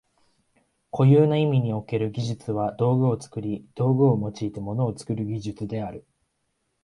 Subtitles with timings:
[0.89, 6.07] 固有な意味における技術は道具を作り、道具を用いて物を作る技術である。